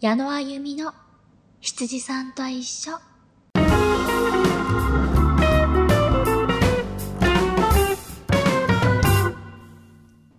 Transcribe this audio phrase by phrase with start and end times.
[0.00, 0.94] 矢野あゆみの
[1.58, 2.92] 羊さんと一緒。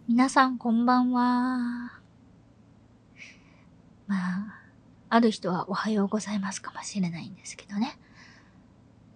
[0.07, 1.91] 皆さんこんばんは。
[4.07, 4.61] まあ、
[5.09, 7.99] ある人はおはようございますかもしれないんですけどね。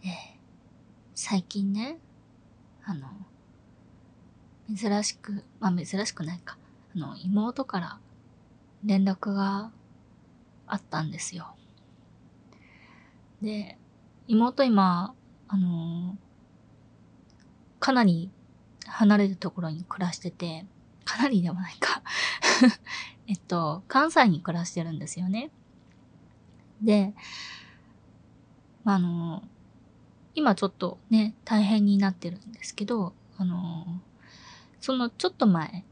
[0.04, 0.40] ええ
[1.16, 2.00] 最近ね、
[2.84, 3.08] あの、
[4.76, 6.58] 珍しく、まあ珍しくないか。
[6.98, 8.00] あの、妹から
[8.84, 9.72] 連絡が
[10.74, 11.54] あったんですよ。
[13.44, 13.78] で、
[14.28, 15.14] 妹今、
[15.48, 16.18] あの
[17.80, 18.32] かなり
[18.88, 20.66] 離れるところに暮らしてて、
[21.06, 22.02] かなりでもないか
[23.28, 25.52] えっと、関西に暮らしてるんですよね。
[26.82, 27.14] で、
[28.84, 29.44] あの
[30.34, 33.86] 今ちょっとね、大変になってるんですけど、あの
[34.82, 35.86] そのちょっと前、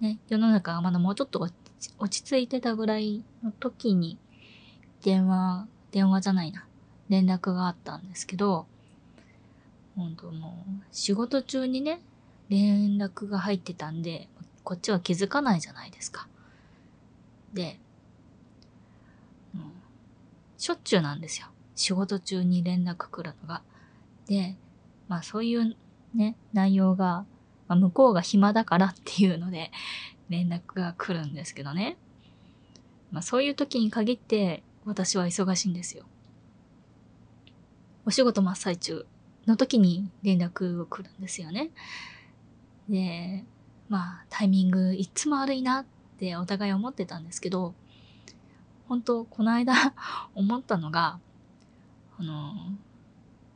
[0.00, 1.52] ね、世の中がまだもうちょっと落
[1.98, 4.18] 落ち着いてたぐらいの時に、
[5.02, 6.66] 電話、電話じゃないな、
[7.08, 8.66] 連絡があったんですけど、
[9.96, 12.00] 本当もう、仕事中にね、
[12.48, 14.28] 連絡が入ってたんで、
[14.64, 16.28] こっちは気づかないじゃないですか。
[17.54, 17.78] で、
[20.60, 21.46] しょっちゅうなんですよ。
[21.74, 23.62] 仕事中に連絡来るのが。
[24.26, 24.56] で、
[25.08, 25.74] まあそういう
[26.14, 27.24] ね、内容が、
[27.66, 29.70] まあ、向こうが暇だからっていうので、
[30.30, 31.98] 連絡が来るんですけどね。
[33.10, 36.04] まあそういう時に限って私は忙しいんですよ。
[38.06, 39.04] お仕事真っ最中
[39.46, 41.70] の時に連絡が来るんですよね。
[42.88, 43.44] で、
[43.88, 45.84] まあタイミングいつも悪いなっ
[46.18, 47.74] てお互い思ってたんですけど、
[48.88, 49.74] 本当この間
[50.34, 51.20] 思ったのが、
[52.18, 52.54] あの、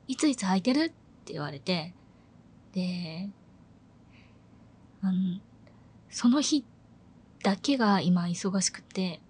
[0.08, 0.88] いついつ空いてるっ
[1.24, 1.94] て言われて、
[2.72, 3.30] で、
[5.00, 5.40] あの、
[6.14, 6.64] その日
[7.42, 9.20] だけが今忙しくて、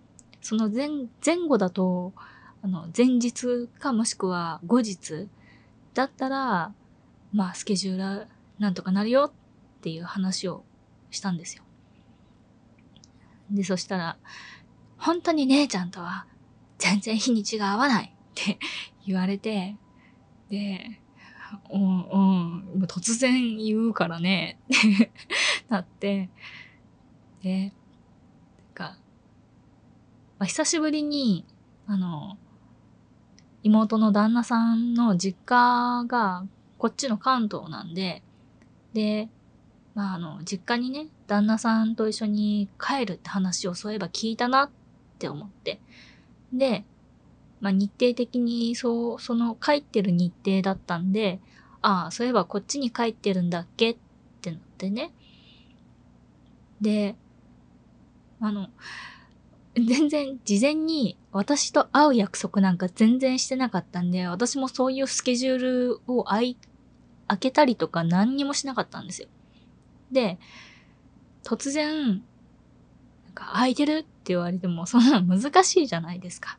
[0.42, 0.90] その前、
[1.24, 2.12] 前後だと、
[2.60, 5.30] あの、前日かもしくは後日
[5.94, 6.74] だったら、
[7.32, 8.26] まあ、スケジューラー
[8.58, 10.62] なんとかなるよっていう話を
[11.10, 11.62] したんですよ。
[13.50, 14.18] で、そしたら、
[14.98, 16.26] 本当に姉ちゃんとは
[16.76, 18.58] 全然日にちが合わないって
[19.06, 19.78] 言われて、
[20.50, 21.00] で、
[21.72, 25.10] うん、うん、突然言うからね、って
[25.70, 26.28] なって、
[27.44, 27.72] で、
[28.72, 28.96] か、
[30.38, 31.44] まあ、久しぶりに、
[31.86, 32.38] あの、
[33.62, 36.44] 妹の旦那さんの実家が
[36.78, 38.22] こっちの関東なんで、
[38.94, 39.28] で、
[39.94, 44.70] まああの、実家にね、旦那さんと一緒に帰るって話をそういえば聞いたなっ
[45.18, 45.80] て思って。
[46.50, 46.84] で、
[47.60, 51.40] まあ日程的にそう、その帰ってる日程だったんで、
[51.82, 53.96] ああ、そういえばこっちに帰ってるんだっけっ
[54.40, 55.12] てなってね。
[56.80, 57.16] で、
[58.46, 58.68] あの、
[59.74, 66.56] 全然事前に私と会う約束なんか全然してなかったんで、私もそういうスケジュールを開
[67.40, 69.28] けたりとか何にもしなかったんですよ。
[70.12, 70.38] で、
[71.42, 72.22] 突然、
[73.24, 76.58] なんか空いてるって言われてもそんなの難しいじゃないですか。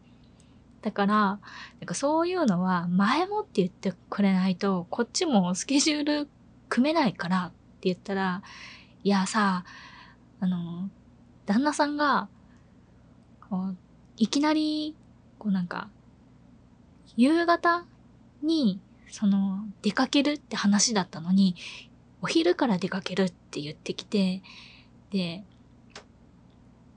[0.82, 1.40] だから、なん
[1.86, 6.30] かそういうのは前もって言ってくれないと、こっちもスケジュール
[6.68, 8.44] 組めないからって言ったら、
[9.04, 9.64] いやさ、
[10.42, 10.90] あの、
[11.46, 12.30] 旦那さんが、
[13.50, 13.78] こう、
[14.18, 14.96] いきなり、
[15.38, 15.90] こうなんか、
[17.16, 17.86] 夕方
[18.42, 18.80] に、
[19.10, 21.56] その、出かけるって話だったのに、
[22.22, 24.42] お昼から出かけるって言ってきて、
[25.12, 25.44] で、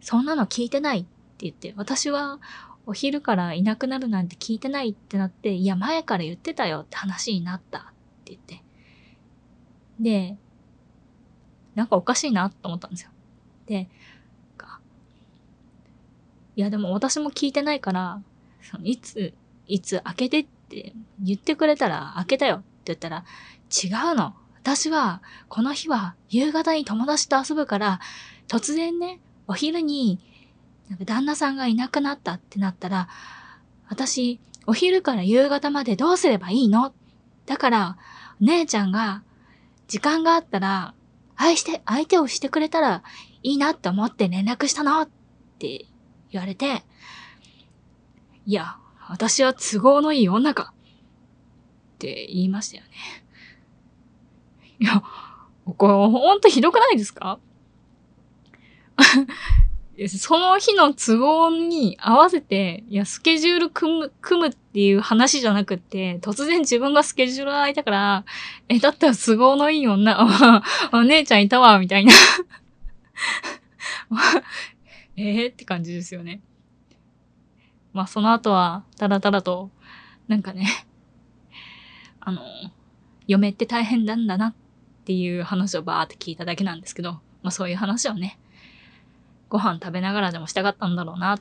[0.01, 1.09] そんなの聞いてないって
[1.41, 2.41] 言って、私は
[2.87, 7.83] お昼からいなくなるなんて聞いてないってなって、いや、前から言ってたよって話になったっ
[8.25, 8.63] て言って。
[10.01, 10.39] で、
[11.75, 13.11] なんかおかしいなと思ったんですよ。
[13.67, 13.91] で、
[16.59, 18.21] いやでも私も聞いてないから、
[18.83, 19.33] いつ、
[19.69, 23.25] いつ開けてって言ってくれたら開けたよって言ったら、
[23.71, 24.35] 違うの。
[24.61, 28.01] 私は、この日は夕方に友達と遊ぶから、
[28.49, 30.19] 突然ね、お昼に、
[31.05, 33.09] 旦那さんがいなくなったってなったら、
[33.89, 36.93] 私、お昼から夕方までどうすればいいの？
[37.47, 37.99] だから、
[38.41, 39.23] 姉ちゃんが、
[39.87, 40.93] 時間があったら、
[41.37, 43.05] 愛して、相手をしてくれたら
[43.45, 45.09] いいなって思って連絡したのっ
[45.61, 45.85] て
[46.31, 46.83] 言われて、
[48.47, 48.77] いや、
[49.09, 50.73] 私は都合のいい女か。
[51.95, 52.91] って言いましたよね。
[54.79, 55.03] いや、
[55.77, 57.39] これほんとひどくないですか？
[60.07, 68.25] その日の都合に合わせて、いや、スケジュール組む、組むっていう話じゃなくって、突然自分がスケジュール空いたから、
[68.69, 70.17] え、だったら都合のいい女、
[70.93, 72.13] お姉ちゃんいたわ、みたいな
[75.21, 76.41] えーって感じですよね。
[77.93, 79.71] まあその後は、たらたらと、
[80.29, 80.69] なんかね、
[82.21, 82.43] あの、
[83.27, 84.55] 嫁って大変なんだなっ
[85.05, 88.39] ていう話をバーって聞いただけなんですけど、まあそういう話をね、
[89.49, 91.41] ご飯食べながらでもしたかったんだろうなっ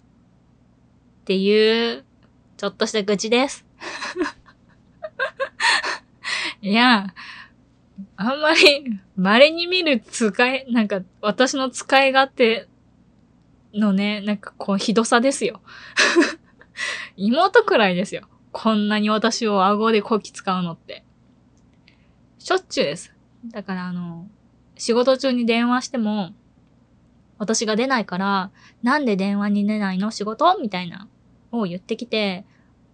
[1.25, 2.03] ていう、
[2.57, 3.63] ちょっとした愚痴です。
[6.63, 7.13] いや、
[8.15, 12.67] あんまり、稀に見る使い、なんか、私の使い勝手
[13.77, 15.61] のね、なんかこう、ひどさですよ。
[17.15, 18.27] 妹くらいですよ。
[18.51, 21.03] こんなに私を顎でこき使うのって。
[22.39, 23.13] しょっちゅうです。
[23.47, 24.27] だからあの、
[24.77, 26.33] 仕事中に電話しても、
[27.37, 28.51] 私が出ないから、
[28.81, 30.11] なんで電話に出ないの？
[30.11, 30.57] 仕事？
[30.59, 31.07] みたいな、
[31.51, 32.45] を言ってきて、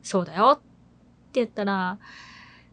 [0.02, 0.62] そうだよっ
[1.32, 1.98] て言ったら、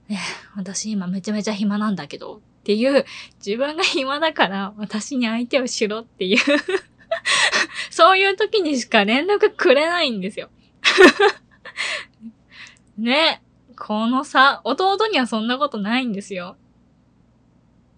[0.09, 0.17] え、
[0.57, 3.05] 私今めちゃめちゃ暇なんだけど、っていう、
[3.45, 6.39] 自分が暇だから私に相手をしろっていう
[7.91, 10.49] そういう時にしか連絡くれないんですよ
[12.97, 13.43] ね。
[13.77, 16.57] このさ、弟にはそんなことないんですよ。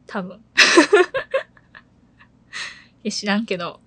[0.07, 0.41] 多分。
[3.05, 3.81] いや、知らんけど。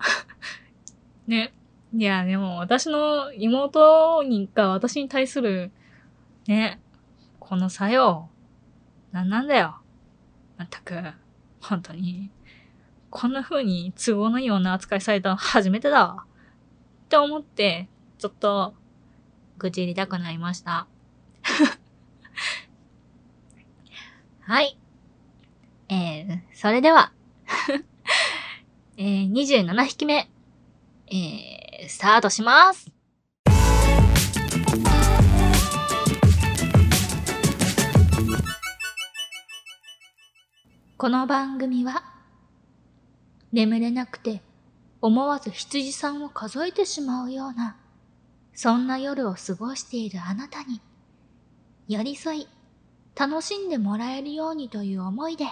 [1.25, 1.53] ね。
[1.97, 5.71] いや、でも私の妹にが私に対する、
[6.47, 6.81] ね、
[7.39, 8.27] この作用、
[9.13, 9.77] なんなんだよ。
[10.57, 11.01] まったく、
[11.61, 12.29] 本当に。
[13.17, 16.25] こんな風に都合のいいような扱いされたの初めてだわ。
[17.05, 18.73] って思って、ちょっと、
[19.57, 20.85] 愚痴りたくなりました。
[24.41, 24.77] はい。
[25.87, 27.13] えー、それでは
[28.97, 30.29] えー、27匹目、
[31.07, 32.91] えー、スタートします。
[40.97, 42.14] この番組は、
[43.51, 44.41] 眠れなくて
[45.01, 47.77] 思わず羊さんを数えてしまうような、
[48.53, 50.81] そんな夜を過ごしているあなたに、
[51.87, 52.47] 寄り添い、
[53.15, 55.45] 楽しんでもらえるようにという思いで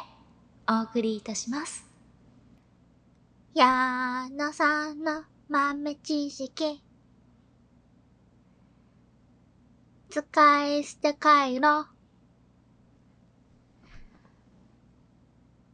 [0.68, 1.86] お送りいたします。
[3.54, 6.82] 矢野さんの豆知識。
[10.10, 11.88] 使い捨て回路。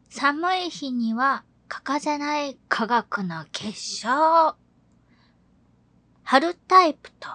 [0.09, 4.55] 寒い日には欠かせない科学の結晶。
[6.23, 7.29] 貼るタイプと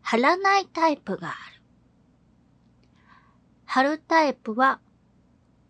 [0.00, 1.62] 貼らないタイプがある。
[3.66, 4.80] 貼るタイプは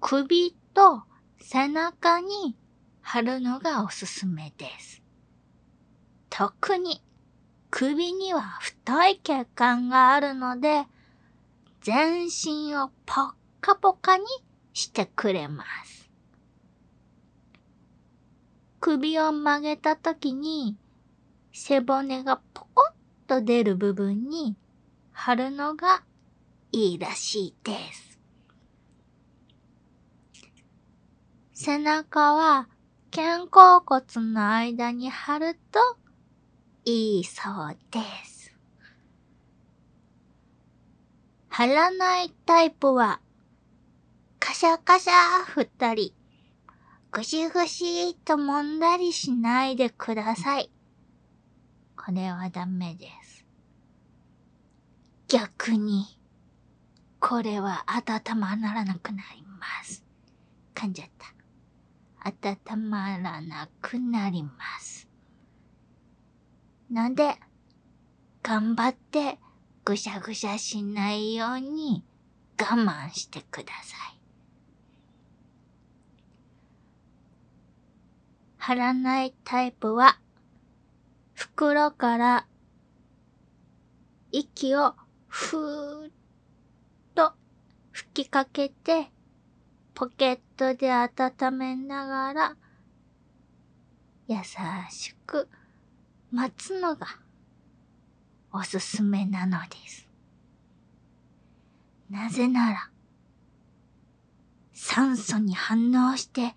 [0.01, 1.03] 首と
[1.41, 2.57] 背中に
[3.03, 5.03] 貼るのがおすすめです。
[6.31, 7.03] 特に
[7.71, 10.85] 首には太い血管があるので
[11.81, 14.25] 全身をポッカポカに
[14.73, 16.00] してくれます。
[18.81, 20.77] 首を曲げた時に
[21.53, 22.83] 背骨がポコ
[23.27, 24.57] ッと出る部分に
[25.13, 26.03] 貼るのが
[26.73, 28.19] いいらしいです。
[31.53, 32.69] 背中は
[33.11, 35.81] 肩甲骨の間に貼ると
[36.87, 38.57] いいそうです。
[41.51, 43.21] 貼らないタイプは
[44.39, 45.13] カシャカシャ
[45.45, 46.20] 二人
[47.13, 50.71] ぐしぐしっと揉んだりしないでください。
[51.97, 53.45] これはダメです。
[55.27, 56.19] 逆に、
[57.19, 60.05] これは温まらなくなります。
[60.75, 61.35] 噛んじゃった。
[62.73, 65.09] 温まらなくなります。
[66.93, 67.37] ので、
[68.43, 69.39] 頑張って
[69.85, 72.05] ぐしゃぐしゃしないように
[72.59, 74.20] 我慢してください。
[78.61, 80.19] 貼らないタイプは、
[81.33, 82.47] 袋から
[84.31, 84.95] 息を
[85.29, 86.11] ふーっ
[87.15, 87.33] と
[87.91, 89.11] 吹きかけて、
[89.95, 92.57] ポケットで温めながら、
[94.29, 94.37] 優
[94.91, 95.49] しく
[96.31, 97.07] 待つのが
[98.53, 100.07] おすすめなのです。
[102.11, 102.91] なぜなら、
[104.75, 106.55] 酸素に反応して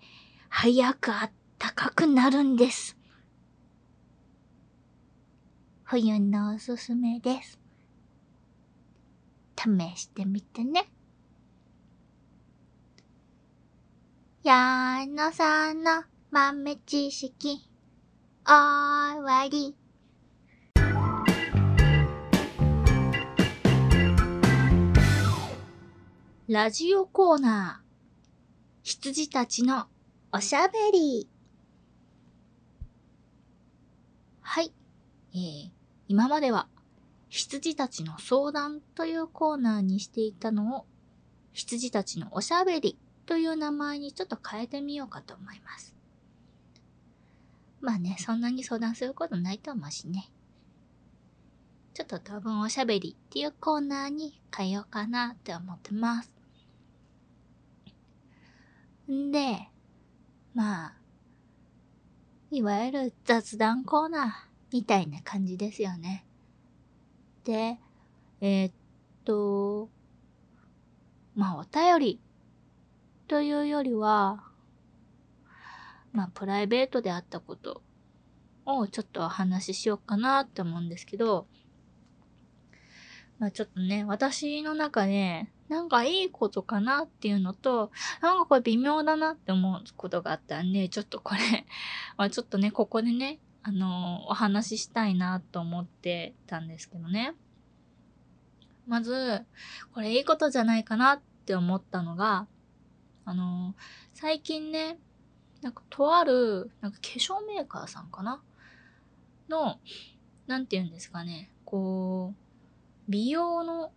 [0.50, 2.96] 早く温高くなるんです。
[5.84, 7.58] 冬のおすすめです。
[9.56, 10.88] 試してみてね。
[14.42, 17.68] 矢野さんの豆知識、
[18.44, 19.74] 終わり。
[26.46, 27.84] ラジオコーナー。
[28.82, 29.86] 羊たちの
[30.30, 31.33] おしゃべり。
[34.44, 34.72] はい。
[35.32, 35.70] えー、
[36.06, 36.68] 今までは
[37.30, 40.86] 羊たちの相談というコーナーにしていたのを、
[41.52, 42.96] 羊たちのおしゃべり
[43.26, 45.96] という名前にちょっと変えてみようかと思います。
[47.80, 50.30] まあね、そんなに相談することないと思うしね。
[51.94, 56.30] ちょっと当分おしゃべりっていうコーナーに変えようかなって思ってます。
[59.10, 59.68] んで、
[60.54, 60.94] まあ、
[62.54, 64.30] いわゆる雑談コーナー
[64.72, 66.24] みたいな感じですよね。
[67.42, 67.80] で、
[68.40, 68.72] えー、っ
[69.24, 69.88] と、
[71.34, 72.20] まあお便り
[73.26, 74.44] というよりは、
[76.12, 77.82] まあプライベートであったこと
[78.66, 81.48] をちょっとお話ししようかなって思うんですけど、
[83.40, 87.90] まあちょっとね、私の中で、なんかいいことかなっていうのと、
[88.20, 91.64] なんかこれ微妙だなって思うことがあったんで、ちょっとこれ
[92.30, 97.34] ちょっとね、ここでね、あのー、お話ししたいなと思ってたんですけどね。
[98.86, 99.44] まず、
[99.94, 102.46] これいいことじゃないかなって思ったのが、
[103.24, 104.98] あのー、最近ね、
[105.62, 108.42] なんかとある、なんか化粧メーカーさんかな？
[109.48, 109.78] の、
[110.46, 113.92] なんて言うんですかね、こう、美容の、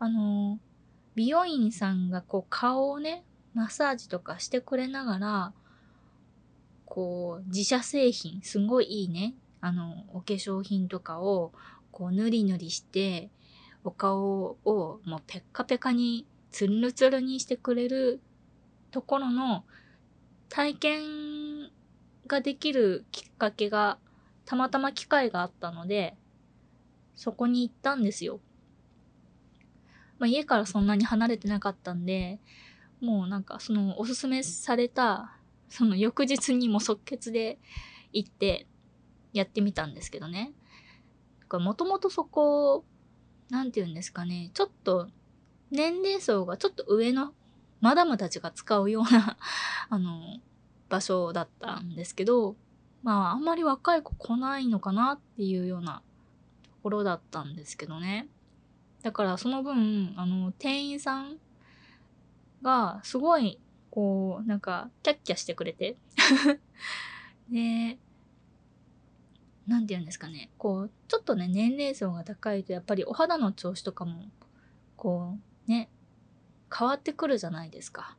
[0.00, 0.58] あの、
[1.14, 3.24] 美容院さんがこう顔をね、
[3.54, 5.52] マッサージとかしてくれながら、
[6.86, 11.52] こう、自社製品、すごいいいね、あの、お化粧品とかを、
[11.90, 13.30] こう、ぬりぬりして、
[13.82, 18.20] お顔をもうペッカペカに、ツルツルにしてくれる
[18.90, 19.64] ところの
[20.48, 21.70] 体験
[22.26, 23.98] ができるきっかけが、
[24.44, 26.16] たまたま機会があったので、
[27.16, 28.40] そこに行ったんですよ。
[30.18, 32.40] まあ、家からそんなに離れてなかったんで、
[33.00, 35.36] もうなんかそのおすすめされた、
[35.68, 37.58] その翌日にも即決で
[38.12, 38.66] 行って
[39.32, 40.52] やってみたんですけどね。
[41.50, 42.84] もともとそこ、
[43.48, 45.08] なんて言うんですかね、ちょっと
[45.70, 47.32] 年齢層がちょっと上の
[47.80, 49.36] マダムたちが使うような
[49.88, 50.40] あの、
[50.88, 52.56] 場所だったんですけど、
[53.02, 56.02] まああんまり若い子来ないのかなっていうような
[56.64, 58.28] ところだったんですけどね。
[59.02, 61.38] だからその分、あの、店員さん
[62.62, 63.58] がすごい、
[63.90, 65.96] こう、なんか、キャッキャしてくれて。
[67.48, 67.98] で、
[69.66, 70.50] なんて言うんですかね。
[70.58, 74.24] こう、ちょっとね、年齢層が高いと、やっぱりお肌の調子とかも、
[74.96, 75.36] こ
[75.66, 75.90] う、ね、
[76.76, 78.16] 変わってくるじゃないですか。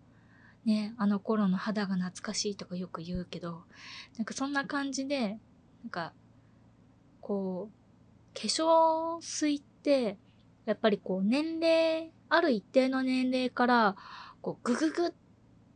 [0.66, 3.64] ね、あの頃の肌が懐かしいとかよく言うけど、
[4.18, 5.40] なんかそんな感じで、
[5.84, 6.14] なんか、
[7.22, 10.18] こう、化粧水って、
[10.70, 13.96] やっぱりこう年齢、ある一定の年齢から、
[14.42, 15.12] こうグググっ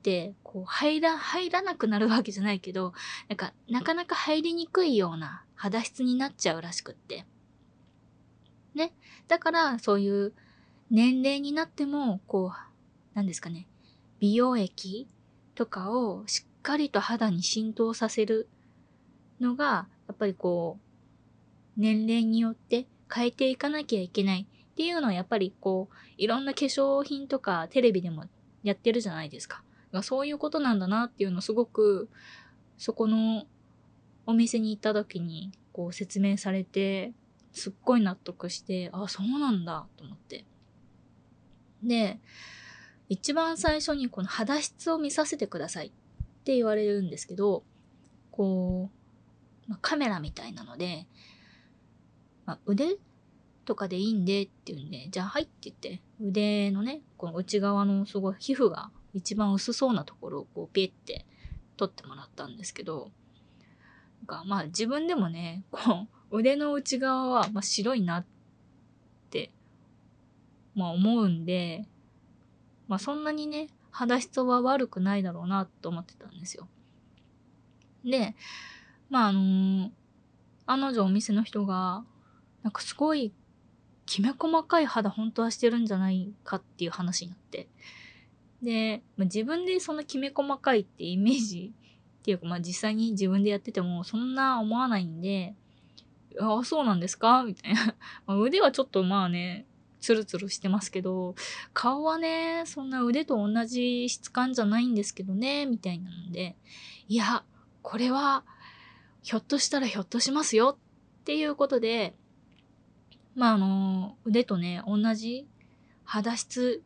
[0.04, 2.94] て、こう入ら、入らなくなるわけじゃないけど、
[3.28, 7.26] なんかなかなか入りにくいような肌質になっちゃうらしくって。
[8.76, 8.94] ね。
[9.28, 10.34] だからそういう
[10.92, 13.68] 年齢になっても、こう、なんですかね、
[14.20, 15.08] 美容液
[15.56, 18.48] とかをしっかりと肌に浸透させる
[19.40, 28.26] のが、やっぱりこう、年齢によって変えていかなきゃいけないっていうのはやっぱりこう、いろんな化粧品とかテレビでも
[28.64, 29.64] やってるじゃないですか。
[30.02, 32.10] そういうことなんだなっていうのをすごく、
[32.80, 33.46] そこの
[34.26, 37.14] お店に行った時にこう説明されて、
[37.52, 40.46] すっごい納得して、あ、そうなんだと思って。
[41.84, 42.20] で、
[43.10, 45.92] 一番最初にこの肌質を見させてくださいっ
[46.44, 47.64] て言われるんですけど、
[48.32, 48.90] こ
[49.68, 51.06] う、ま、カメラみたいなので、
[52.46, 52.98] まあ、腕
[53.66, 61.26] とかでいいんでって言うんで、じゃあはいって言って、腕のね、この内側のすごい皮膚が一番薄そうなところをこうピッて
[61.78, 63.12] 取ってもらったんですけど、
[64.22, 68.26] なんかまあ自分でもね、こう腕の内側はま白いなっ
[69.30, 69.52] て、
[70.76, 71.86] まあ思うんで、
[72.88, 76.68] まあそんなにね、肌質は悪くないだろうなと思ってたんですよ。
[78.04, 78.36] で、
[79.10, 79.92] まああのー、
[80.66, 82.04] あの女お店の人が、
[82.64, 83.34] なんかすごい
[84.06, 87.68] きめ細かい肌本当はしてるんじゃないかっていう話になって。
[88.62, 91.74] で、まあ、自分でそんなきめ細かいってイメージ
[92.20, 95.56] っていうか、まあ実際に自分でやっててもそんな思わないんで、
[96.40, 97.44] ああ、そうなんですか？
[97.44, 97.96] みたいな。
[98.26, 99.66] ま、腕はちょっとまあね、
[100.00, 101.36] ツルツルしてますけど、
[101.74, 106.58] 顔はね、そんな腕と同じ質感じゃないんですけどね、みたいなので、
[107.08, 107.44] いや、
[107.82, 108.44] これは、
[109.22, 110.78] ひょっとしたらひょっとしますよ
[111.22, 112.16] っていうことで、
[113.36, 115.48] まああの、腕とね、同じ
[116.04, 116.84] 肌質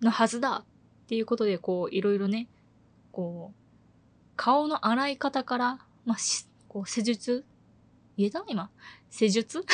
[0.00, 0.64] のはずだ
[1.04, 2.48] っていうことで、こう、いろいろね、
[3.12, 3.56] こう、
[4.36, 7.44] 顔の洗い方から、まあ、し、こう、施術？
[8.16, 8.44] 言えた？
[8.46, 8.70] 今？
[9.10, 9.64] 施術？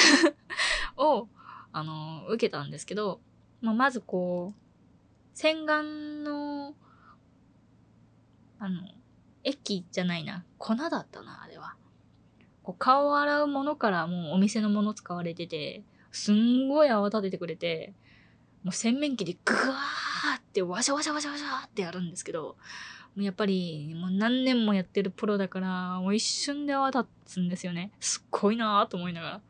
[0.96, 1.28] を、
[1.72, 3.20] あの、受けたんですけど、
[3.60, 4.60] まあ、まずこう、
[5.34, 5.82] 洗顔
[6.24, 6.74] の、
[8.58, 8.82] あの、
[9.44, 10.44] 液じゃないな。
[10.58, 11.74] 粉だったな、あれは。
[12.62, 17.92] こう顔を洗うものからもうお店のもの使われてて、すんごい泡立ててくれて、
[18.62, 22.56] もう洗面器でグワーってワシャワシャワシャワシャってやるんですけど、
[23.16, 27.90] やっぱりもう何年もやってるプロだから、もう一瞬で泡立つんですよね。
[28.00, 29.40] すっごいなーと思いながら。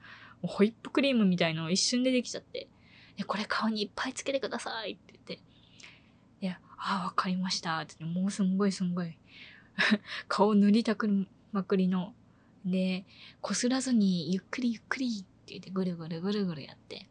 [0.43, 2.69] ホイップクリームみたいのを一瞬でできちゃって。
[3.17, 5.45] で、これ顔にいっぱいつけてくださいって言って。
[6.41, 9.17] いや、ああ、わかりましたってって、もうすんごいすんごい
[10.27, 12.15] 顔塗りたくまくりの。
[12.65, 13.05] で、
[13.41, 17.09] こすらずにゆっくりゆっくりって言ってぐるぐるぐるぐるやって。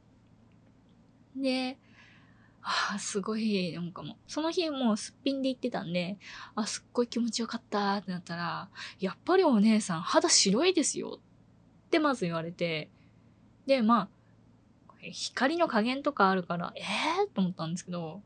[1.36, 1.78] で、
[2.64, 6.18] ああ、すごい、なんかもう、その日もうすっぴんで行ってたんで、
[6.56, 11.20] あ、すっごい気持ちよかったってなったら、やっぱりお姉さん肌白いですよ
[11.88, 12.90] ってまず言われて、
[13.66, 14.10] で、まあ、
[15.12, 18.22] 光の加減とかあるから、ええー、と思ったんですけど、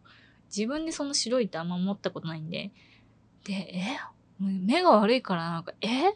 [0.55, 2.71] 自分でその白いってあんま思ったことないんで、
[3.45, 3.97] で、え
[4.39, 6.13] 目が悪いからなんか、え？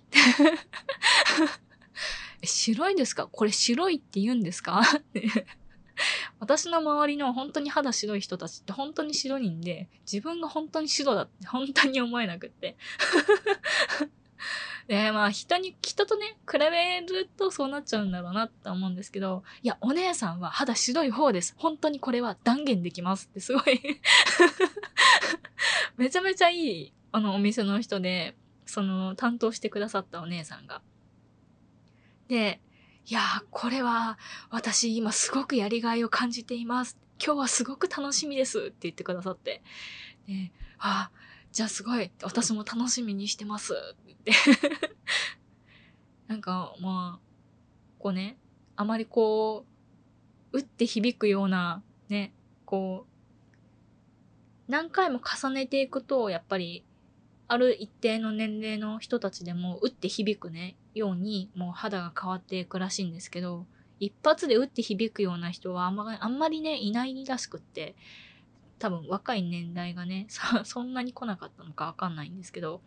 [2.43, 3.27] 白いですか？
[3.27, 4.81] これ白いって言うんですか？
[6.39, 12.77] 私の周りの本当に肌白い人たちって本当に白いんで、自分が本当に白だって本当に思えなくって。
[14.88, 21.53] で、まあ人に、人とね、比べるとそうなっちゃうんだろうなって思うんですけど、いや、お姉さんは肌白い方です。
[21.57, 24.01] 本当にこれは断言できますってすごい
[25.97, 28.35] めちゃめちゃいい、あの、お店の人で、
[28.65, 30.81] その、担当してくださったお姉さんが。
[32.27, 32.61] で、
[33.05, 34.17] いやー、これは、
[34.49, 36.97] 私今すごくやりがいを感じています。
[37.23, 39.61] 今日はすごく楽しみですって言ってくださって。
[40.27, 41.09] で、あ、
[41.51, 44.77] じゃあすごい、私も楽しみにしてますって言って
[46.27, 47.29] なんか、まあ、
[47.97, 48.37] こうね、
[48.75, 49.65] あまりこ
[50.53, 52.34] う、打って響くような、ね、
[52.65, 56.86] こう、何回も重ねていくと、やっぱり、
[57.49, 63.65] ある一定の年齢の人たちでも、打って響くね、ように、もう肌が変わっていくらしいんですけど、
[63.99, 67.95] 一発で打って響くような人はあんまあんまりね、いないらしくって、
[68.77, 70.27] 多分若い年代がね、
[70.63, 72.83] そんなに来なかったのかわかんないんですけど、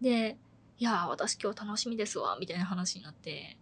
[0.00, 0.36] で、
[0.80, 3.56] いや、私今日楽しみですわ、みたいな話になって、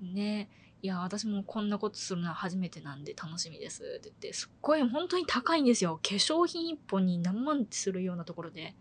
[0.00, 0.48] ね、
[0.82, 5.98] いや、私もこんなことするのは初めてなんで楽しみですって言って、すっごい本当に高いんですよ。
[6.02, 8.74] 化粧品一本に何万ってするようなところで。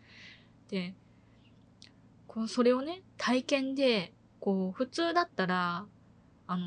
[0.69, 0.93] で、
[2.27, 5.85] こうそれをね、体験で、こう、普通だったら、
[6.47, 6.65] あの、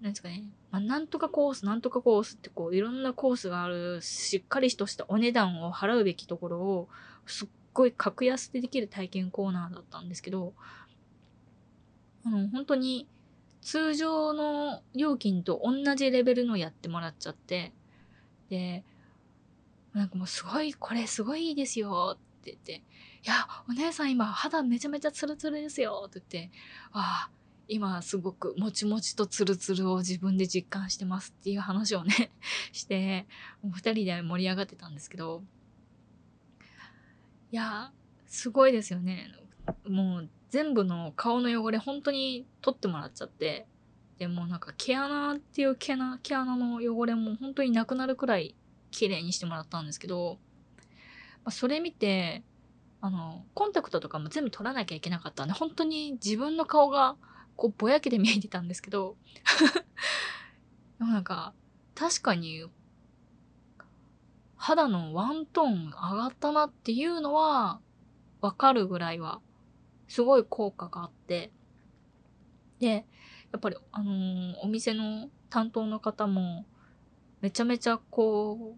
[0.00, 6.88] なんですかね、まあ、なんとかコース、なんとかコースってこう、いろんなコースがある、しっかりとしたお値段を払うべきところを、
[7.26, 10.54] すっごい格安でできる体験コーナーだったんですけど、
[12.24, 13.08] あの、本当に
[13.62, 17.72] 通常の料金と同じレベルのやってもらっちゃって、
[18.48, 18.84] で、
[19.92, 23.34] なんかもうすごい、これすごいいいですよって言って、いや、
[23.68, 26.50] お姉さん今肌めちゃめちゃツルツルですよって言って、
[26.92, 27.30] ああ、
[27.68, 32.32] 今すごくもちもちとツルツルを自分で実感してますっていう話をね
[32.72, 33.26] して、
[33.62, 35.42] もう二人で盛り上がってたんですけど、
[37.52, 37.92] いや、
[38.26, 39.28] すごいですよね。
[39.86, 43.66] もう全部の顔の汚れ本当に取ってもらっちゃって、
[44.18, 48.54] でもなんか毛穴っていう毛穴毛穴の汚れも本当になくなるくらい
[48.90, 50.38] 綺麗にしてもらったんですけど、
[51.44, 52.42] まあ、それ見て、
[53.00, 57.16] あの、コンタクトとかも全部取らなきゃいけなかったんで、本当に自分の顔が
[57.56, 59.16] こうぼやけて見えてたんですけど、
[60.98, 61.54] でもなんか、
[61.94, 62.64] 確かに
[64.60, 67.80] 肌のワントーン上がったなっていうのは
[68.42, 69.40] わかるぐらいは
[70.10, 71.52] すごい効果があって、
[72.80, 73.06] で、
[73.52, 76.66] やっぱりあのー、お店の担当の方も
[77.40, 78.76] めちゃめちゃこ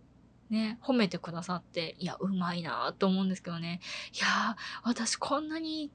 [0.51, 3.81] う、ね、褒めてくださって、いや、うまいなと思うんですけどね。
[4.15, 5.91] いや私こんなに、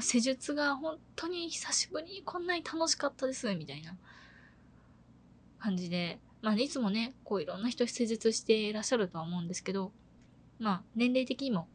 [0.00, 3.96] 施術が本当に久しぶりにこんなに楽しかったです、みたいな。
[5.60, 9.92] 感じで、まあ、いつもね、こういろんな人施術していらっしゃるとは思うんですけど、
[10.58, 11.68] まあ、年齢的にも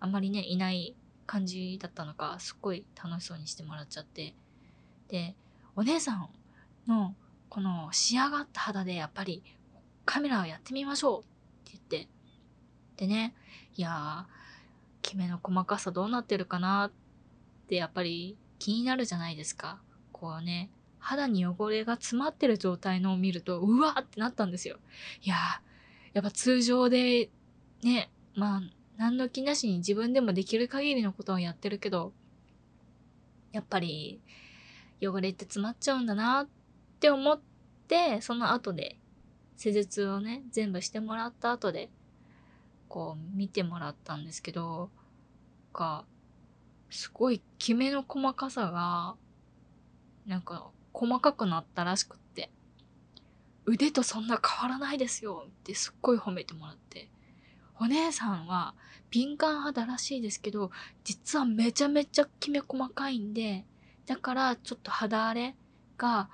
[0.00, 4.34] あんまりね、いない感じだったのか、すっごい楽しそうにしてもらっちゃって。
[5.08, 5.34] で、
[5.76, 6.28] お姉さん
[6.86, 7.14] の
[7.48, 9.42] この仕上がった肌でやっぱり
[10.04, 11.22] カメラをやってみましょうっ
[11.72, 12.08] て言って。
[12.96, 13.34] でね、
[13.76, 14.34] いやー、
[15.02, 16.90] キメの細かさどうなってるかなっ
[17.68, 19.80] てやっぱり気になるじゃないですか。
[20.12, 24.78] こうね、肌に汚れが詰まってる状態のを見ると、うわーってなったんですよ。
[25.22, 25.38] いやー、
[26.14, 27.30] やっぱ通常で、
[27.82, 28.60] ね、まあ、
[28.96, 32.12] 何の気なしに自分でもできる限りのことはやってるけど、
[33.52, 34.20] やっぱり
[35.00, 36.48] 汚れって詰まっちゃうんだなっ
[37.00, 37.40] て思っ
[37.88, 38.96] て、その後で
[39.56, 41.90] 施術をね、全部してもらった後で、
[42.88, 44.90] こう見てもらったんですけど、
[45.72, 46.04] か、
[46.90, 49.16] すごいきめの細かさが、
[50.26, 52.50] なんか細かくなったらしくって、
[53.66, 57.08] 腕とそんな変わらないですよってすっごい褒めてもらって、
[57.80, 58.74] お姉さんは
[59.10, 60.70] 敏感肌らしいですけど、
[61.04, 63.64] 実はめちゃめちゃきめ細かいんで、
[64.06, 65.56] だからちょっと肌荒れ
[65.96, 66.28] が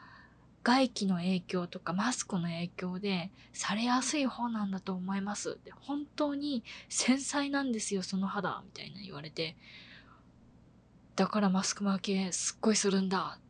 [0.63, 5.59] 外気の影響とかマスクの影響でされやすい方なんだと思います。
[5.65, 9.57] で本当に繊細なんですよ、その肌、みたいな言われて。
[11.17, 13.41] だからマスク負けすっごいするんだっ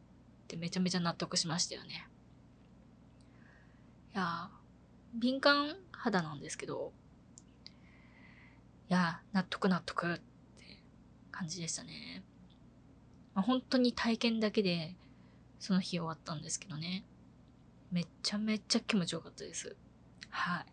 [0.48, 2.09] てめちゃめちゃ納得しましたよね。
[4.14, 4.50] いや、
[5.14, 6.92] 敏感肌なんですけど、
[8.92, 10.22] や、納得納得って
[11.31, 12.22] 感じでしたね。
[13.35, 14.96] まあ、本当に体験だけで
[15.59, 17.05] その日終わったんですけどね。
[17.92, 19.76] めちゃめちゃ気持ちよかったです。
[20.31, 20.62] はい。
[20.62, 20.66] っ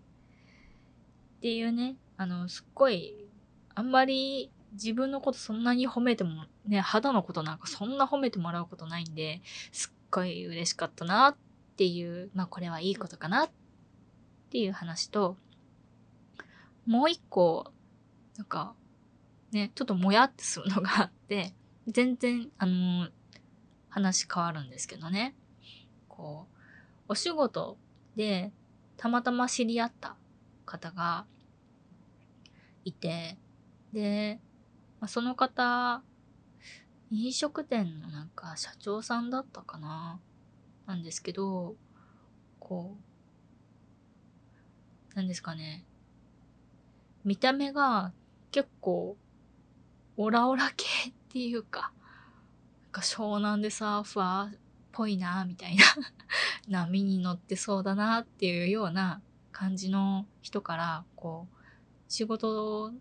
[1.41, 3.27] ていうね、あの、すっごい、
[3.75, 11.35] あんまり自分のことそんなに褒めても、ね、肌のことなんかそんな褒めてもらうことないんで、すっごい嬉しかったなっ
[11.75, 13.49] ていう、まあこれはいいことかなっ
[14.49, 15.37] ていう話と、
[16.85, 17.71] もう一個、
[18.37, 18.75] なんか、
[19.51, 21.53] ね、ちょっともやってするのがあって、
[21.87, 23.09] 全然、あの、
[23.89, 25.35] 話変わるんですけどね。
[26.07, 26.55] こう、
[27.09, 27.77] お仕事
[28.15, 28.51] で
[28.95, 30.15] たまたま知り合った
[30.65, 31.25] 方が
[32.83, 33.37] いて、
[33.91, 34.39] で、
[34.99, 36.03] まあ、その方、
[37.09, 40.19] 飲食店のなんか社長さんだったかな
[40.85, 41.75] なんですけど、
[42.59, 42.97] こ
[45.13, 45.85] う、なんですかね。
[47.23, 48.13] 見た目が
[48.51, 49.17] 結構
[50.17, 51.91] オラオラ系っていうか、
[52.83, 54.59] なんか湘南でサーファーっ
[54.91, 55.83] ぽいな、みたいな
[56.67, 61.55] 波に乗ってそうだなっていうような感じの人から、こう、
[62.07, 62.93] 仕事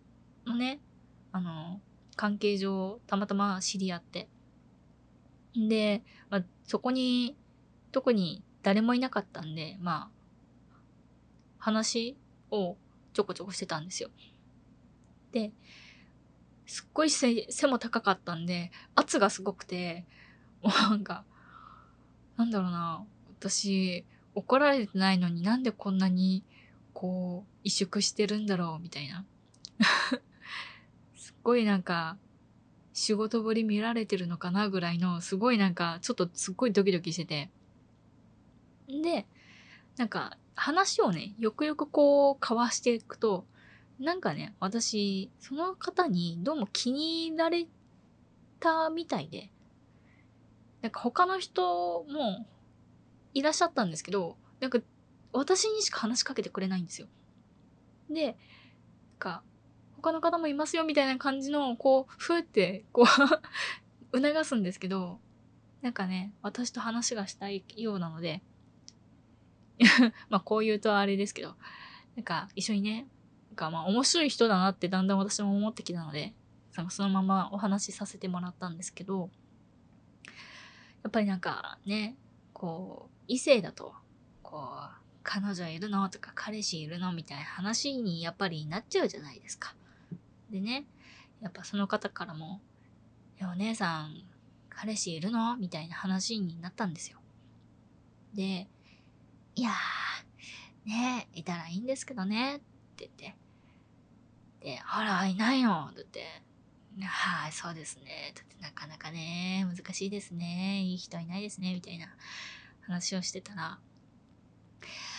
[0.45, 0.81] のね、
[1.33, 1.81] あの、
[2.17, 4.29] 関係上、たまたま知り合って。
[5.59, 7.37] んで、まあ、そこに、
[7.93, 10.77] 特に誰もいなかったんで、まあ、
[11.59, 12.17] 話
[12.51, 12.77] を
[13.13, 14.11] ちょこちょこしてたんですよ。
[15.37, 15.53] で、
[16.67, 20.05] すっごい背背も高かったんで、圧がすごくて、
[20.63, 21.25] もうなんか、
[22.39, 23.05] なんだろうな、
[23.39, 26.43] 私、怒られてないのになんでこんなに、
[26.95, 29.27] こう、萎縮してるんだろう、みたいな。
[31.15, 32.17] すっごいなんか、
[32.95, 37.51] 仕事ぶり見られてるのかなぐらいの、すごいなんか、ちょっとすっごいドキドキしてて。
[38.89, 39.27] で、
[39.99, 43.45] なんか、話をね、よくよくこう、交わしていくと、
[43.99, 47.67] なんかね、私、その方にどうも気に入られ
[48.61, 49.51] たみたいで、
[50.83, 52.47] なんか他の人も
[53.33, 54.81] いらっしゃったんですけど、なんか
[55.33, 57.09] 私にしか話しかけてくれないんですよ。
[58.11, 58.35] で、なん
[59.19, 59.43] か
[59.97, 63.07] 他の方もいますよみたいな感じの、こう、ふーって、こう
[64.17, 65.21] 促すんですけど、
[65.81, 68.43] なんかね、私と話がしたいようなので
[70.29, 71.57] まあこう言うとあれですけど、
[72.17, 73.07] なんか一緒にね、
[73.57, 76.35] か、まあ面白い人だなってだんだん私も思ってきたので、
[76.91, 79.31] そのままお話しさせてもらったんですけど、
[81.03, 82.17] やっぱりなんかね、
[82.53, 83.95] こう、異性だと、
[84.43, 89.75] こう、彼女いるのとか彼氏いるのみたいな話にやっぱりなっちゃうじゃないですか。
[90.51, 90.87] でね、
[91.41, 92.61] やっぱその方からも、
[93.41, 94.23] お姉さん、
[94.69, 97.19] 彼氏いるのみたいな話になったんですよ。
[98.35, 98.69] で、
[99.55, 102.65] いやー、ねいたらいいんですけどね、って
[102.99, 103.37] 言って、
[104.61, 105.93] で、あら、いないの？
[105.95, 106.43] だって、
[107.03, 108.33] はい、そうですね。
[108.35, 110.81] だってなかなかね、難しいですね。
[110.83, 111.75] いい人いないですね。
[111.75, 112.07] みたいな
[112.83, 113.79] 話をしてたら、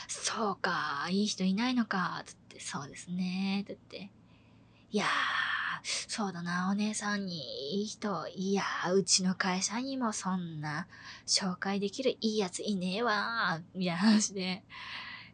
[0.08, 2.24] そうか、いい人いないのか。
[2.26, 3.64] つって、そうですね。
[3.68, 4.10] だって、
[4.92, 5.08] いやー、
[6.08, 10.88] そうだな、お姉さんにいい人、いやー、うちの会社にもそんな
[11.26, 14.64] 紹介できるいいやついねえわー、みたいな話で、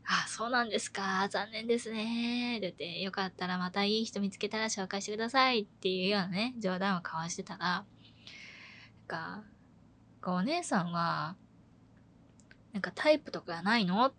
[0.05, 1.27] あ、そうなんですか。
[1.29, 2.59] 残念ですね。
[2.61, 7.85] だって、よかったらまたいい人見つけたら紹介してくださいっていうようなね、冗談を交わしてたら、なん
[9.07, 9.43] か、
[10.25, 11.35] お姉さんは、
[12.73, 14.05] なんかタイプとかないの？
[14.07, 14.13] っ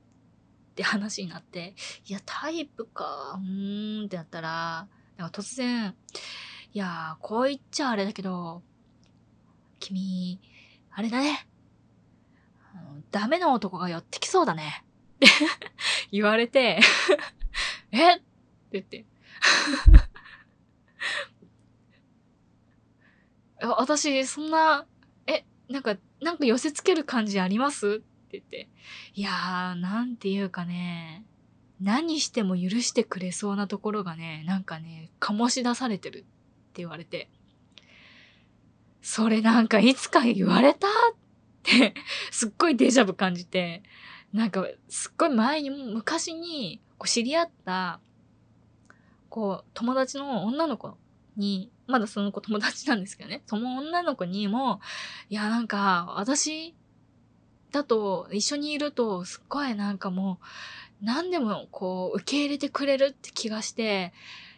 [0.74, 1.74] て話になって、
[2.06, 5.94] いや、タイプか、うーんってなったら、なんか突然、
[6.72, 8.62] いやこう言っちゃあれだけど、
[9.80, 10.40] 君、
[10.90, 11.46] あれだね。
[13.10, 14.83] ダメな男が寄ってきそうだね。
[15.16, 15.26] っ て
[16.12, 16.80] 言われて
[17.92, 18.14] え？
[18.16, 18.22] って
[18.72, 19.04] 言って。
[23.78, 24.86] 私、そんな
[25.26, 28.02] えなんか、なんか寄せつける感じあります？
[28.02, 28.68] って言って。
[29.14, 31.24] いやー、なんていうかね、
[31.80, 36.26] 何しても許してくれそうなところがね、なんかね、醸し出されてるって
[36.76, 37.30] 言われて。
[39.00, 40.86] それなんかいつか言われた？
[40.88, 40.90] っ
[41.62, 41.94] て
[42.30, 43.82] すっごいデジャブ感じて、
[44.34, 48.00] なんかすっごい前に、昔にこう知り合った、
[49.30, 50.96] こう、友達の女の子
[51.36, 54.80] に、まだその子友達なんですけどね、その女の子にも、
[55.30, 56.74] いや、なんか、私
[57.70, 60.40] だと、一緒にいると、すっごいなんかも
[61.00, 64.12] う、何でもこう、受け入れてくれるって気がして、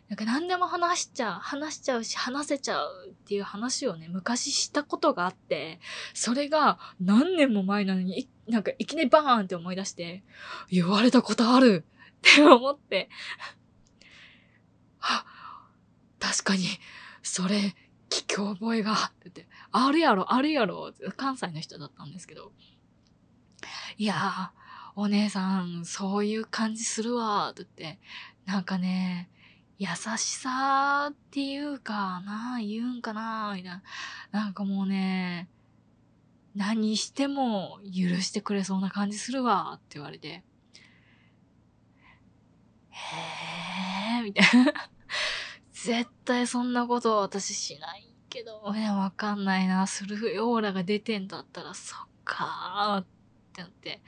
[0.08, 5.80] なんか何でも話しちゃう、話しちゃうし、話せちゃうっていう話をね、昔したことがあって、
[6.14, 10.22] それが何年も前なのに、なんかいきなりバーンって思い出して、
[10.70, 11.84] 言われたことある
[12.30, 13.10] って思って、
[15.00, 15.24] あ、
[16.20, 16.68] 確かに、
[17.22, 17.74] それ、
[18.08, 22.52] 聞き覚えが、って言って、あるやろ、あるやろ、関西の人だったんですけど、
[23.98, 24.50] いやー、
[24.94, 28.00] お姉さん、そういう感じするわ、って言って、
[28.44, 29.30] なんかね、
[29.78, 33.82] 優しさっていうかな、言うんかな、みたいな。
[34.32, 35.48] なんかもうね、
[36.54, 40.28] 何しても許してくれそうな感じするわ、って言われて。
[40.28, 40.44] へ
[44.18, 44.72] え、みたいな。
[45.72, 49.86] 絶対そんなこと私しないけど、ね、わかんないな。
[49.86, 53.06] するオーラが出てんだったら、そっかーっ
[53.52, 54.00] てなって。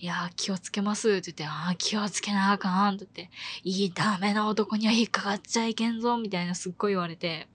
[0.00, 7.48] いや、気をつけますって言って、ああ、気をつけなあかんって言って、いい、ダメな男には引っかかっちゃいけんぞみたいなすっごい言われて、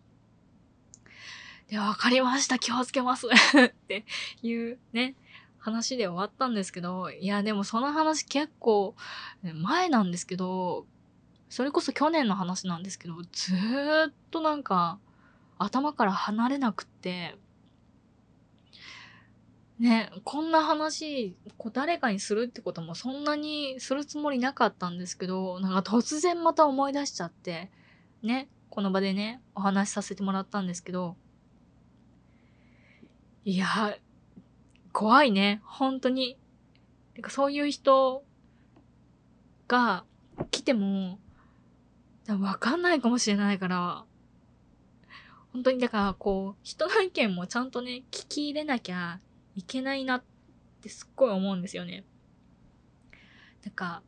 [1.70, 4.04] で、わかりました、気をつけます って
[4.42, 5.16] いうね、
[5.58, 8.94] 話で終わったんですけど、いや、でもその話結構
[9.42, 10.86] 前なんですけど、
[11.48, 15.00] それこそ去年の話なんですけど、ずーっとなんか
[15.60, 17.38] 頭から離れなくって、
[19.84, 27.70] ね、こんな話、こう誰かにするってこともそんなにするつもりなかったんですけど、なんか突然また思い出しちゃって、
[28.22, 31.18] ね、この場でね、お話しさせてもらったんですけど、
[33.44, 33.68] いや、
[34.94, 36.38] 怖いね、本当に。
[37.14, 38.24] てかそういう人
[39.68, 40.06] が
[40.50, 41.20] 来ても、
[42.30, 44.06] わかんないかもしれないから、
[45.52, 49.20] 本当にだからこう、人の意見もちゃんとね、聞き入れなきゃ
[49.56, 50.24] いけないなっ
[50.82, 52.06] てすっごい思うんですよね。
[53.64, 54.02] なんか、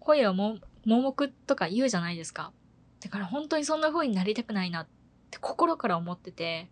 [0.00, 2.52] 声をも、盲目とか言うじゃないですか。
[3.00, 4.86] だから本当にそんな風になりたくないなっ
[5.30, 6.70] て心から思ってて、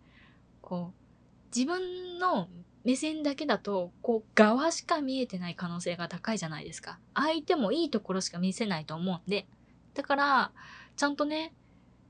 [0.61, 2.47] こう、自分の
[2.83, 6.99] 目線だけだと、こう、側しか見えてない可能性が高いじゃないですか。
[7.13, 9.47] 相手もいいところしか見せないと思うんで。
[9.93, 10.51] だから、
[10.95, 11.53] ちゃんとね、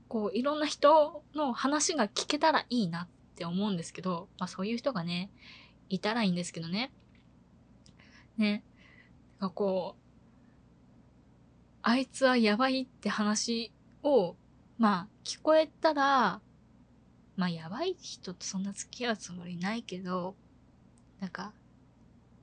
[0.08, 5.30] こう、いろんな人の話が聞けたらいいなって思うんですけど、まあそういう人がね、
[5.92, 6.90] いたらいいんですけどね。
[8.38, 8.64] ね。
[9.38, 10.02] がこう、
[11.82, 14.36] あいつはやばいって話を、
[14.78, 16.40] まあ、聞こえたら、
[17.36, 20.34] まあ、やばい人とそんな付き合うつもりないけど、
[21.20, 21.52] なんか、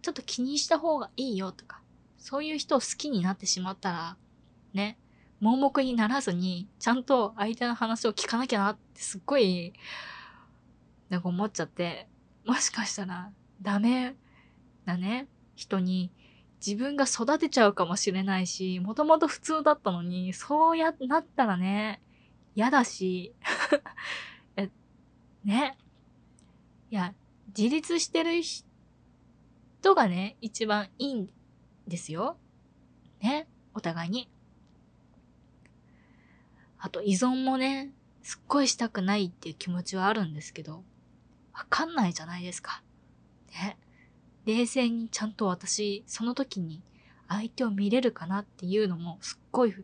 [0.03, 1.81] ちょっと気にした方がいいよとか、
[2.17, 4.17] そういう人を好きになってしまったら、
[4.73, 4.99] ね、
[5.39, 9.73] 盲目にならずに、ちゃんと相手の話を聞かなきゃなってすっごい、
[11.09, 12.08] なんか思っちゃって、
[12.45, 14.15] もしかしたらダメ
[14.85, 16.11] なね、人に
[16.65, 22.01] 自分が育てちゃうかもしれないし、もともと普通だったのに、そうや、なったらね、
[22.55, 23.33] 嫌だし、
[24.57, 24.69] え、
[25.43, 25.77] ね。
[26.91, 27.13] いや、
[27.55, 31.29] 自立してる人がね、一番いいん
[31.87, 32.37] ですよ。
[33.21, 33.47] ね。
[33.73, 34.29] お互いに。
[36.79, 40.83] あと依存もね、すっごいしたくないっていう気持ちはあるんですけど、
[41.59, 42.81] わかんないじゃないですか。
[43.51, 43.77] ね。
[44.45, 46.81] 冷静にちゃんと私、その時に
[47.27, 49.75] 相手を見れるかなっていうのもすっごい、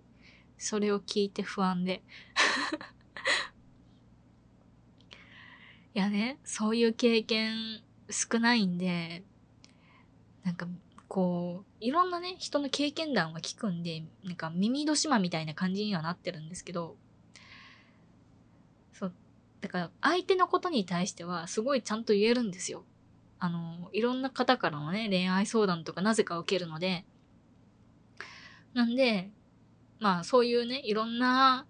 [0.58, 2.02] それを聞いて不安で。
[5.94, 9.26] いやね、そういう経験少ないんで、
[10.44, 10.70] なんか、
[11.10, 16.96] こう、いろんなね、人の経験談は聞くんで、なんか耳戸島みたいな感じにはなってるんですけど、
[19.65, 22.84] だから相手のことに対してはすごいちゃんと言えるんですよ。
[23.39, 27.04] あの、いろんな方からのね、恋愛相談とかなぜか受けるので、
[28.75, 29.32] なんで、
[29.99, 31.65] まあそういうね、いろんな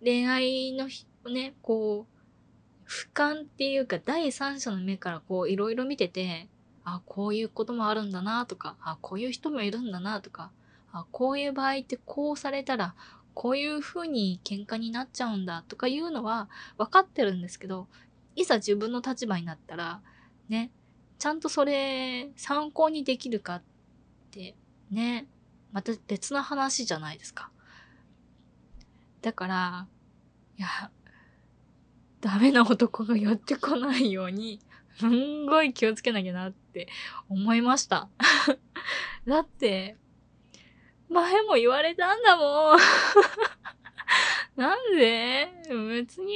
[0.00, 0.86] 恋愛の
[1.28, 6.46] ね、こう、俯瞰っていうか第三者の目からこういろいろ見てて、
[6.84, 10.52] あ、こういうこともあるんだなとか、あ、こういう人もいるんだなとか、
[10.92, 12.94] あ、こういう場合ってこうされたら、
[13.34, 17.88] こういう風に喧嘩になっちゃうんだとかいうのは分かってるんですけど、
[18.36, 20.00] いざ自分の立場になったら、
[20.48, 20.70] ね、
[21.18, 23.62] ちゃんとそれ参考にできるかっ
[24.30, 24.54] て
[24.90, 25.26] ね、
[25.72, 27.50] また別な話じゃないですか。
[29.22, 29.86] だから、
[30.58, 30.90] いや、
[32.20, 34.60] ダメな男が寄ってこないように、
[34.98, 36.88] すんごい気をつけなきゃなって
[37.28, 38.08] 思いました。
[39.26, 39.96] だって、
[41.14, 42.78] 前も言われたんだもん。
[44.56, 45.48] なんで？
[45.68, 46.34] 別に、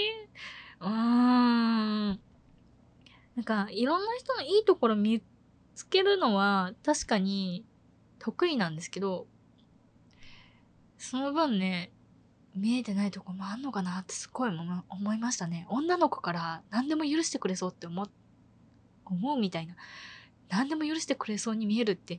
[0.81, 2.09] うーん。
[2.09, 5.23] なんか、いろんな人のいいところ見
[5.75, 7.65] つけるのは確かに
[8.19, 9.27] 得意なんですけど、
[10.97, 11.93] その分ね、
[12.55, 14.51] 見えてないとこもあんのかなってすごい
[14.89, 15.67] 思いましたね。
[15.71, 18.09] 女の子から何でも許してくれそうって思、
[19.05, 19.77] 思うみたいな。
[20.49, 22.19] 何でも許してくれそうに見えるって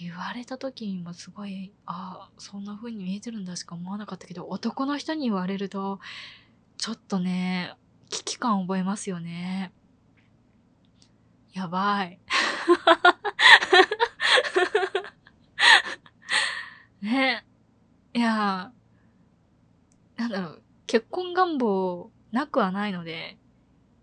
[0.00, 6.00] 言われた時にもすごい、ああ、そんな風に見えてるんだしか思わなかったけど、男の人に言われると、
[6.78, 7.74] ちょっとね、
[8.08, 9.72] 危機感覚えますよね。
[11.52, 12.18] やばい。
[17.02, 17.44] ね。
[18.14, 18.72] いや、
[20.16, 23.36] なんだろう、結婚願望なくはないので、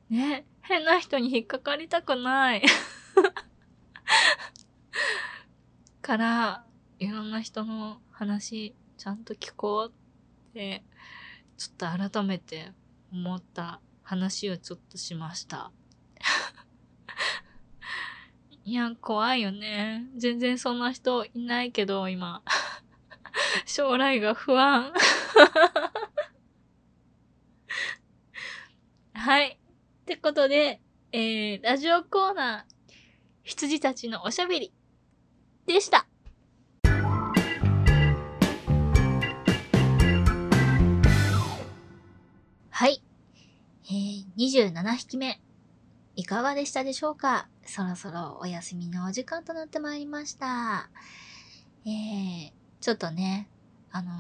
[0.10, 2.64] ね、変な人に引っかかりたくない。
[6.08, 6.64] から、
[7.00, 9.94] いろんな人の話、ちゃんと聞こうっ
[10.54, 10.86] て、
[11.58, 12.72] ちょっと改めて
[13.12, 15.74] 思った話をちょっとしました。
[18.64, 20.08] いや、怖いよね。
[20.16, 22.42] 全然そんな人いないけど、今。
[23.68, 24.94] 将来が不安。
[29.12, 29.60] はい。
[30.04, 30.80] ってことで、
[31.12, 32.94] えー、ラジオコーナー、
[33.44, 34.72] 羊たちのおしゃべり
[35.68, 36.08] でした。
[42.70, 43.04] はい。
[43.86, 45.42] えー、27匹目。
[46.16, 47.50] いかがでしたでしょうか？
[47.66, 50.90] そろそろお休みのお時間となってまいりました。
[51.86, 53.50] えー、ちょっとね、
[53.92, 54.14] あのー、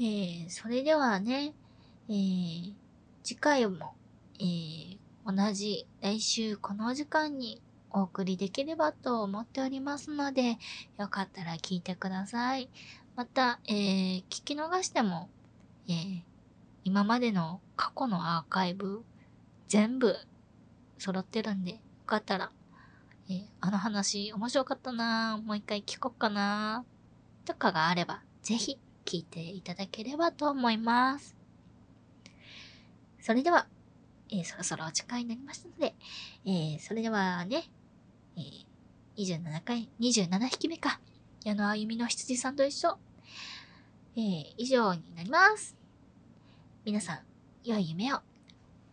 [0.00, 1.54] えー、それではね、
[2.08, 2.72] えー、
[3.22, 3.94] 次回も、
[4.40, 10.58] えー、同じ来週この時間にお送りできればと思っておりますので、
[10.98, 12.68] よかったら聞いてください。
[13.16, 15.28] また、えー、聞き逃しても、
[15.88, 16.22] えー、
[16.84, 19.02] 今までの過去のアーカイブ
[19.68, 20.16] 全部
[20.98, 22.50] 揃ってるんで、よかったら、
[23.28, 26.84] えー、あの話面白かったなもう一回聞こっかな
[27.44, 31.34] とかがあれば、ぜひ聞いていただければと思います。
[33.20, 33.66] それでは、
[34.30, 35.94] えー、そろそろお時間になりましたので、
[36.46, 37.64] えー、それではね、
[38.38, 41.00] え、27回、27匹目か、
[41.44, 42.96] 矢野あゆみの羊さんと一緒、
[44.16, 45.76] えー、以上になります。
[46.84, 47.20] 皆さん、
[47.64, 48.20] 良い夢を。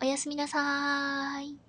[0.01, 1.64] おやすみなさーい。